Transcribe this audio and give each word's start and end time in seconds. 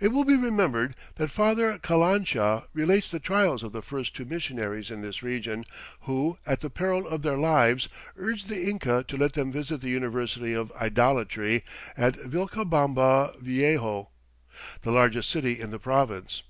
It 0.00 0.12
will 0.12 0.24
be 0.24 0.34
remembered 0.34 0.96
that 1.16 1.30
Father 1.30 1.76
Calancha 1.78 2.66
relates 2.72 3.10
the 3.10 3.20
trials 3.20 3.62
of 3.62 3.72
the 3.72 3.82
first 3.82 4.16
two 4.16 4.24
missionaries 4.24 4.90
in 4.90 5.02
this 5.02 5.22
region, 5.22 5.66
who 6.04 6.38
at 6.46 6.62
the 6.62 6.70
peril 6.70 7.06
of 7.06 7.20
their 7.20 7.36
lives 7.36 7.86
urged 8.16 8.48
the 8.48 8.66
Inca 8.70 9.04
to 9.08 9.16
let 9.18 9.34
them 9.34 9.52
visit 9.52 9.82
the 9.82 9.90
"University 9.90 10.54
of 10.54 10.72
Idolatry," 10.72 11.64
at 11.98 12.14
"Vilcabamba 12.16 13.36
Viejo," 13.42 14.08
"the 14.80 14.90
largest 14.90 15.28
city" 15.28 15.60
in 15.60 15.70
the 15.70 15.78
province. 15.78 16.42